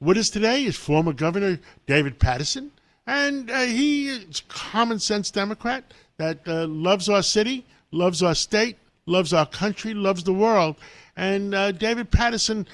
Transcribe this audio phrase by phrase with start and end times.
[0.00, 2.72] with us today is former Governor David Paterson,
[3.06, 5.84] and uh, he is common sense Democrat
[6.16, 10.76] that uh, loves our city, loves our state, loves our country, loves the world.
[11.16, 12.66] And uh, David Paterson,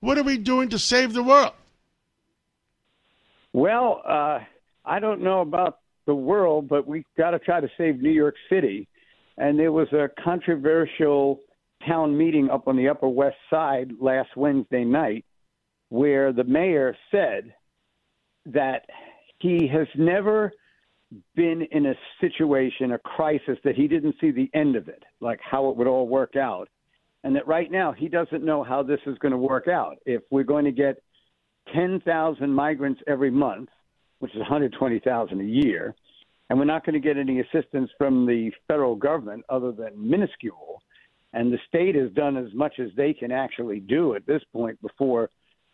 [0.00, 1.52] what are we doing to save the world?
[3.52, 4.40] Well, uh,
[4.84, 8.34] I don't know about the world, but we've got to try to save New York
[8.48, 8.88] City.
[9.36, 11.40] And there was a controversial
[11.86, 15.24] town meeting up on the Upper West Side last Wednesday night
[15.92, 17.52] where the mayor said
[18.46, 18.86] that
[19.40, 20.50] he has never
[21.36, 25.38] been in a situation, a crisis that he didn't see the end of it, like
[25.42, 26.70] how it would all work out.
[27.24, 29.98] And that right now he doesn't know how this is going to work out.
[30.06, 31.02] If we're going to get
[31.74, 33.68] 10,000 migrants every month,
[34.20, 35.94] which is 120,000 a year,
[36.48, 40.80] and we're not going to get any assistance from the federal government other than minuscule.
[41.34, 44.80] And the state has done as much as they can actually do at this point
[44.80, 45.28] before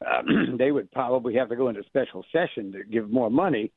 [0.07, 3.73] um, they would probably have to go into special session to give more money.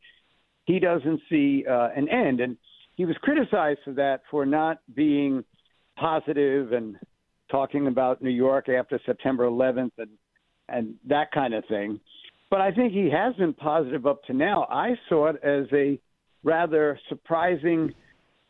[0.65, 2.39] He doesn't see uh, an end.
[2.39, 2.57] And
[2.95, 5.43] he was criticized for that for not being
[5.97, 6.97] positive and
[7.49, 10.09] talking about New York after September 11th and
[10.69, 11.99] and that kind of thing.
[12.49, 14.67] But I think he has been positive up to now.
[14.69, 15.99] I saw it as a
[16.43, 17.93] rather surprising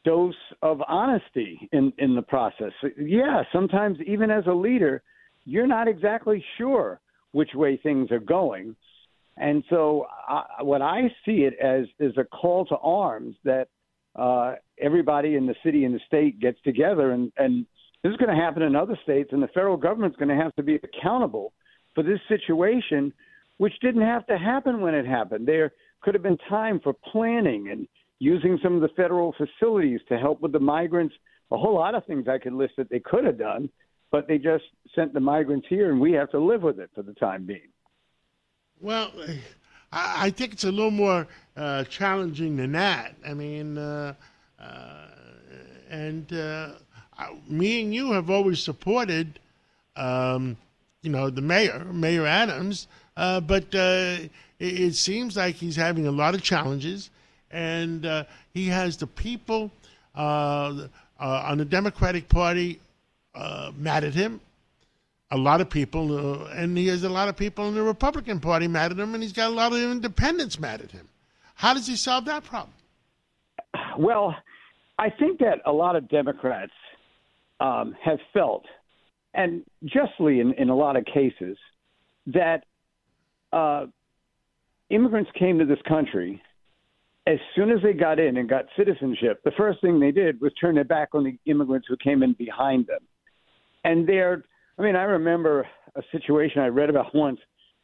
[0.05, 2.71] dose of honesty in in the process.
[2.97, 5.01] Yeah, sometimes even as a leader,
[5.45, 6.99] you're not exactly sure
[7.31, 8.75] which way things are going.
[9.37, 13.67] And so, I, what I see it as is a call to arms that
[14.15, 17.65] uh, everybody in the city and the state gets together, and, and
[18.03, 20.53] this is going to happen in other states, and the federal government's going to have
[20.55, 21.53] to be accountable
[21.95, 23.13] for this situation,
[23.57, 25.47] which didn't have to happen when it happened.
[25.47, 25.71] There
[26.01, 27.87] could have been time for planning and
[28.19, 31.15] using some of the federal facilities to help with the migrants.
[31.51, 33.69] A whole lot of things I could list that they could have done,
[34.11, 37.01] but they just sent the migrants here, and we have to live with it for
[37.01, 37.69] the time being.
[38.81, 39.11] Well,
[39.91, 43.15] I think it's a little more uh, challenging than that.
[43.25, 44.13] I mean, uh,
[44.59, 45.07] uh,
[45.89, 46.69] and uh,
[47.47, 49.39] me and you have always supported
[49.95, 50.57] um,
[51.01, 52.87] you know, the mayor, Mayor Adams.
[53.17, 57.09] Uh, but uh, it, it, seems like he's having a lot of challenges,
[57.51, 59.71] and he has the people
[60.19, 60.89] on
[61.57, 62.79] the Democratic Party
[63.35, 64.41] uh, mad at him.
[65.31, 68.67] A lot of people, and he has a lot of people in the Republican Party
[68.67, 71.07] mad at him, and he's got a lot of independents mad at him.
[71.55, 72.73] How does he solve that problem?
[73.97, 74.35] Well,
[74.99, 76.73] I think that a lot of Democrats
[77.59, 78.65] um, have felt–
[79.33, 81.57] and justly in, in a lot of cases,
[82.27, 82.63] that
[83.53, 83.85] uh,
[84.89, 86.41] immigrants came to this country
[87.27, 89.41] as soon as they got in and got citizenship.
[89.43, 92.33] The first thing they did was turn their back on the immigrants who came in
[92.33, 93.01] behind them.
[93.83, 94.43] And they're,
[94.77, 97.39] I mean, I remember a situation I read about once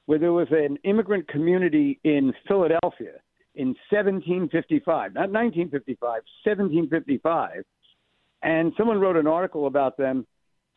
[0.05, 3.13] where there was an immigrant community in Philadelphia
[3.55, 5.99] in 1755, not 1955,
[6.45, 7.63] 1755.
[8.43, 10.25] And someone wrote an article about them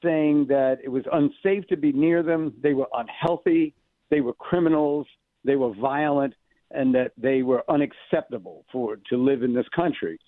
[0.02, 3.74] saying that it was unsafe to be near them, they were unhealthy,
[4.10, 5.06] they were criminals,
[5.44, 6.34] they were violent,
[6.70, 10.18] and that they were unacceptable for to live in this country.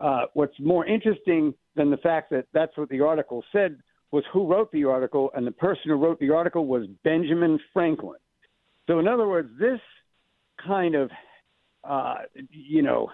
[0.00, 3.78] Uh, what's more interesting than the fact that that's what the article said
[4.12, 8.18] was who wrote the article, and the person who wrote the article was Benjamin Franklin.
[8.86, 9.80] So, in other words, this
[10.64, 11.10] kind of,
[11.82, 12.16] uh,
[12.50, 13.10] you know,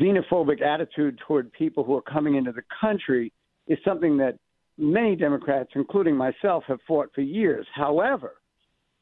[0.00, 3.32] xenophobic attitude toward people who are coming into the country
[3.68, 4.38] is something that
[4.76, 7.66] many Democrats, including myself, have fought for years.
[7.74, 8.34] However,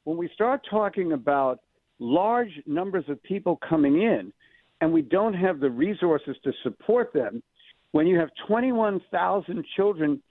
[0.05, 1.61] when we start talking about
[1.99, 4.33] large numbers of people coming in
[4.81, 7.43] and we don't have the resources to support them,
[7.93, 10.23] when you have 21,000 children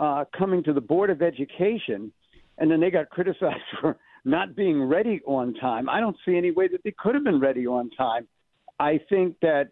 [0.00, 2.12] uh, coming to the Board of Education
[2.58, 6.50] and then they got criticized for not being ready on time, I don't see any
[6.50, 8.28] way that they could have been ready on time.
[8.78, 9.70] I think that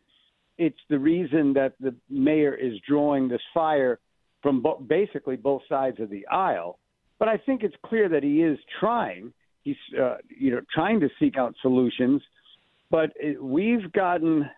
[0.57, 4.01] it's the reason that the mayor is drawing this fire
[4.43, 6.79] from bo- basically both sides of the aisle.
[7.19, 9.33] But I think it's clear that he is trying.
[9.63, 12.23] He's uh, you know trying to seek out solutions.
[12.91, 14.49] But it, we've gotten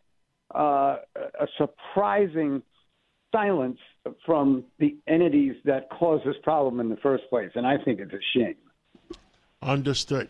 [0.55, 2.63] uh, a surprising
[3.33, 3.79] silence
[4.25, 8.13] from the entities that caused this problem in the first place, and I think it's
[8.13, 8.57] a shame.
[9.63, 10.29] Understood.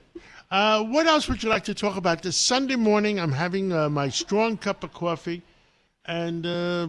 [0.51, 2.23] Uh, what else would you like to talk about?
[2.23, 5.43] This Sunday morning, I'm having uh, my strong cup of coffee,
[6.05, 6.89] and uh,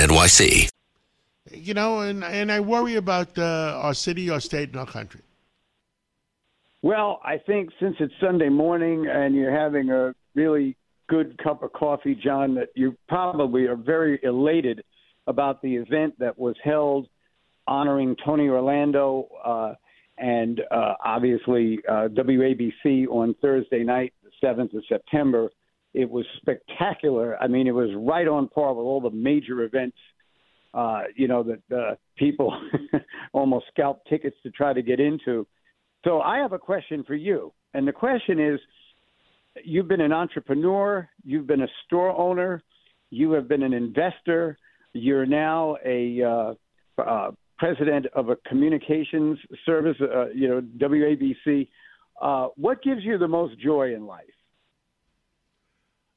[0.00, 0.68] NYC.
[1.52, 5.20] You know, and, and I worry about uh, our city, our state, and our country.
[6.82, 10.76] Well, I think since it's Sunday morning and you're having a really
[11.08, 14.82] good cup of coffee, John, that you probably are very elated
[15.26, 17.08] about the event that was held
[17.66, 19.74] honoring Tony Orlando uh,
[20.16, 25.50] and uh, obviously uh, WABC on Thursday night, the 7th of September.
[25.92, 27.36] It was spectacular.
[27.42, 29.96] I mean, it was right on par with all the major events,
[30.72, 32.56] uh, you know, that uh, people
[33.32, 35.46] almost scalp tickets to try to get into.
[36.04, 37.52] So I have a question for you.
[37.74, 38.60] And the question is
[39.64, 42.62] you've been an entrepreneur, you've been a store owner,
[43.10, 44.56] you have been an investor,
[44.92, 51.68] you're now a uh, uh, president of a communications service, uh, you know, WABC.
[52.20, 54.24] Uh, what gives you the most joy in life?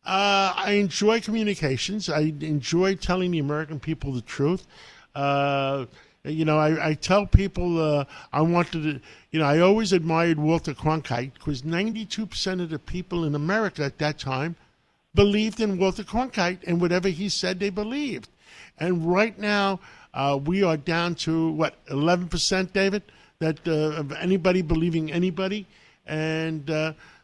[0.05, 2.09] Uh, I enjoy communications.
[2.09, 4.67] I enjoy telling the American people the truth.
[5.15, 5.85] Uh,
[6.25, 9.00] you know, I, I tell people uh, I wanted to,
[9.31, 13.97] you know, I always admired Walter Cronkite because 92% of the people in America at
[14.00, 14.55] that time
[15.15, 18.27] believed in Walter Cronkite and whatever he said they believed.
[18.79, 19.79] And right now,
[20.13, 23.03] uh, we are down to what, 11%, David,
[23.39, 25.65] that uh, of anybody believing anybody.
[26.05, 26.69] And,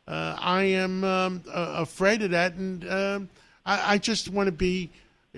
[0.10, 3.30] uh, I am um, uh, afraid of that, and um,
[3.66, 4.90] I, I, just want to be.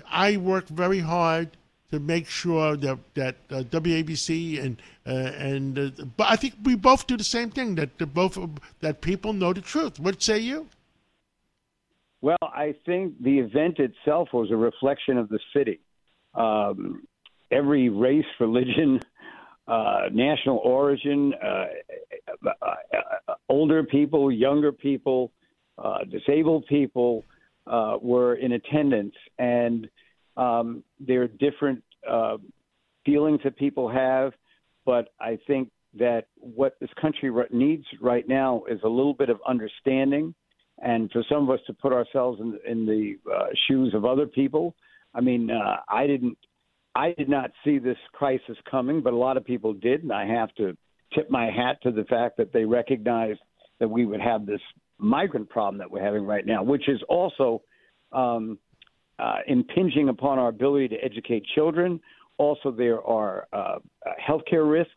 [0.09, 1.49] I work very hard
[1.91, 6.75] to make sure that that uh, WABC and uh, and uh, but I think we
[6.75, 8.39] both do the same thing that both
[8.79, 9.99] that people know the truth.
[9.99, 10.67] What say you?
[12.21, 15.79] Well, I think the event itself was a reflection of the city.
[16.33, 17.03] Um,
[17.51, 19.01] every race, religion,
[19.67, 21.65] uh, national origin, uh,
[23.49, 25.31] older people, younger people,
[25.77, 27.23] uh, disabled people
[27.67, 29.87] uh, were in attendance, and
[30.37, 32.37] um, there are different uh,
[33.05, 34.33] feelings that people have.
[34.85, 35.69] But I think
[35.99, 40.33] that what this country needs right now is a little bit of understanding,
[40.79, 44.25] and for some of us to put ourselves in, in the uh, shoes of other
[44.25, 44.75] people.
[45.13, 46.37] I mean, uh, I didn't.
[46.93, 50.25] I did not see this crisis coming, but a lot of people did, and I
[50.25, 50.75] have to
[51.13, 53.39] tip my hat to the fact that they recognized
[53.79, 54.61] that we would have this
[54.97, 57.61] migrant problem that we're having right now, which is also
[58.11, 58.57] um,
[59.19, 61.99] uh, impinging upon our ability to educate children.
[62.37, 63.75] Also, there are uh,
[64.27, 64.93] healthcare risks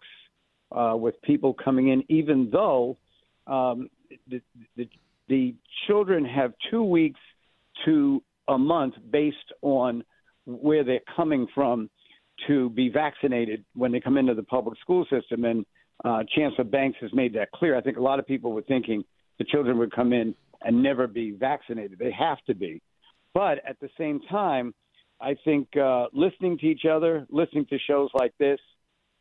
[0.72, 2.96] uh, with people coming in, even though
[3.46, 3.88] um,
[4.28, 4.40] the,
[4.76, 4.88] the,
[5.28, 5.54] the
[5.86, 7.20] children have two weeks
[7.84, 10.04] to a month based on
[10.46, 11.88] where they're coming from
[12.46, 15.44] to be vaccinated when they come into the public school system.
[15.44, 15.64] And
[16.04, 17.76] uh, Chancellor Banks has made that clear.
[17.76, 19.04] I think a lot of people were thinking
[19.38, 21.98] the children would come in and never be vaccinated.
[21.98, 22.80] They have to be.
[23.32, 24.74] But at the same time,
[25.20, 28.58] I think uh, listening to each other, listening to shows like this,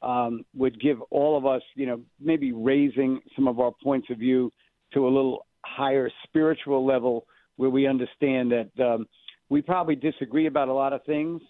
[0.01, 4.17] um, would give all of us, you know, maybe raising some of our points of
[4.17, 4.51] view
[4.93, 7.25] to a little higher spiritual level
[7.55, 9.07] where we understand that um,
[9.49, 11.41] we probably disagree about a lot of things.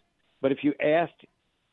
[0.42, 1.26] But if you asked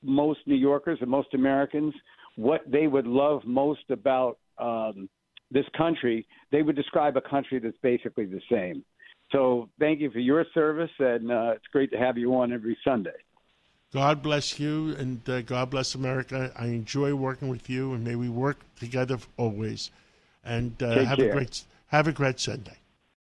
[0.02, 1.92] most New Yorkers and most Americans
[2.36, 5.08] what they would love most about um,
[5.50, 8.84] this country, they would describe a country that's basically the same.
[9.32, 12.76] So thank you for your service, and uh, it's great to have you on every
[12.84, 13.10] Sunday.
[13.92, 16.52] God bless you, and uh, God bless America.
[16.56, 19.90] I enjoy working with you, and may we work together always.
[20.44, 21.30] And uh, have care.
[21.30, 22.78] a great have a great Sunday.